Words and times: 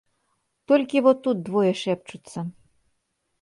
Толькі 0.71 1.03
во 1.07 1.11
тут 1.27 1.37
двое 1.49 1.73
шэпчуцца. 1.83 2.39